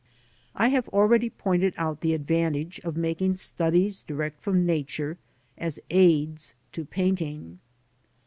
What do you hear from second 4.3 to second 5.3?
from Nature,